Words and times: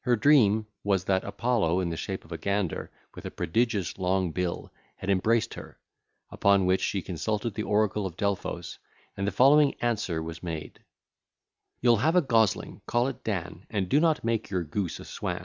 Her 0.00 0.16
dream 0.16 0.66
was, 0.84 1.04
that 1.04 1.22
Apollo, 1.22 1.80
in 1.80 1.90
the 1.90 1.98
shape 1.98 2.24
of 2.24 2.32
a 2.32 2.38
gander, 2.38 2.90
with 3.14 3.26
a 3.26 3.30
prodigious 3.30 3.98
long 3.98 4.32
bill, 4.32 4.72
had 4.94 5.10
embraced 5.10 5.52
her; 5.52 5.78
upon 6.30 6.64
which 6.64 6.80
she 6.80 7.02
consulted 7.02 7.52
the 7.52 7.64
Oracle 7.64 8.06
of 8.06 8.16
Delphos, 8.16 8.78
and 9.18 9.26
the 9.26 9.32
following 9.32 9.74
answer 9.82 10.22
was 10.22 10.42
made: 10.42 10.82
You'll 11.82 11.96
have 11.98 12.16
a 12.16 12.22
gosling, 12.22 12.80
call 12.86 13.06
it 13.08 13.22
Dan, 13.22 13.66
And 13.68 13.86
do 13.86 14.00
not 14.00 14.24
make 14.24 14.48
your 14.48 14.64
goose 14.64 14.98
a 14.98 15.04
swan. 15.04 15.44